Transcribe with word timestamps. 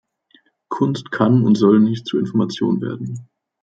Kunst 0.69 1.11
kann 1.11 1.45
und 1.45 1.53
soll 1.59 1.79
nicht 1.79 2.07
zur 2.07 2.21
Information 2.21 2.81
werden. 2.81 3.23